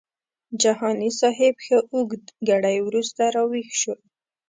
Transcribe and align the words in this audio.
جهاني 0.61 1.09
صاحب 1.19 1.55
ښه 1.65 1.77
اوږد 1.93 2.23
ګړی 2.49 2.77
وروسته 2.87 3.21
راویښ 3.35 3.67
شو. 3.81 3.93